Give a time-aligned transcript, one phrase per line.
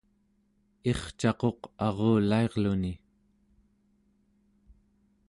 [0.89, 2.93] ircaquq arulairluni